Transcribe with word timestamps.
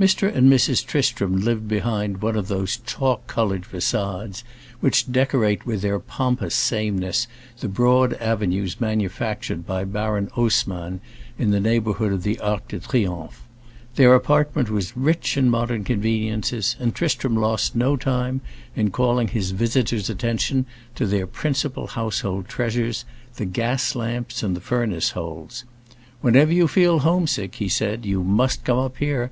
Mr. 0.00 0.34
and 0.34 0.50
Mrs. 0.50 0.82
Tristram 0.82 1.40
lived 1.40 1.68
behind 1.68 2.22
one 2.22 2.36
of 2.36 2.48
those 2.48 2.78
chalk 2.86 3.26
colored 3.26 3.64
façades 3.64 4.42
which 4.80 5.12
decorate 5.12 5.66
with 5.66 5.82
their 5.82 5.98
pompous 5.98 6.54
sameness 6.54 7.26
the 7.60 7.68
broad 7.68 8.14
avenues 8.14 8.80
manufactured 8.80 9.66
by 9.66 9.84
Baron 9.84 10.28
Haussmann 10.32 11.02
in 11.38 11.50
the 11.50 11.60
neighborhood 11.60 12.14
of 12.14 12.22
the 12.22 12.40
Arc 12.40 12.68
de 12.68 12.78
Triomphe. 12.78 13.42
Their 13.96 14.14
apartment 14.14 14.70
was 14.70 14.96
rich 14.96 15.36
in 15.36 15.44
the 15.44 15.50
modern 15.50 15.84
conveniences, 15.84 16.76
and 16.80 16.94
Tristram 16.94 17.36
lost 17.36 17.76
no 17.76 17.94
time 17.94 18.40
in 18.74 18.90
calling 18.90 19.28
his 19.28 19.50
visitor's 19.50 20.08
attention 20.08 20.64
to 20.94 21.04
their 21.04 21.26
principal 21.26 21.88
household 21.88 22.48
treasures, 22.48 23.04
the 23.36 23.44
gas 23.44 23.94
lamps 23.94 24.42
and 24.42 24.56
the 24.56 24.62
furnace 24.62 25.10
holes. 25.10 25.64
"Whenever 26.22 26.54
you 26.54 26.66
feel 26.68 27.00
homesick," 27.00 27.56
he 27.56 27.68
said, 27.68 28.06
"you 28.06 28.24
must 28.24 28.64
come 28.64 28.78
up 28.78 28.96
here. 28.96 29.30